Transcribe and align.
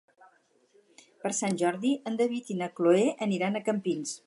Per 1.25 1.31
Sant 1.41 1.59
Jordi 1.63 1.93
en 2.13 2.17
David 2.23 2.51
i 2.55 2.57
na 2.63 2.71
Cloè 2.81 3.07
aniran 3.29 3.61
a 3.61 3.65
Campins. 3.71 4.19